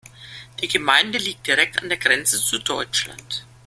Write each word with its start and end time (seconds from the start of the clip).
Die 0.59 0.67
Gemeinde 0.67 1.19
liegt 1.19 1.45
direkt 1.45 1.83
an 1.83 1.89
der 1.89 1.99
Grenze 1.99 2.43
zu 2.43 2.57
Deutschland. 2.57 3.45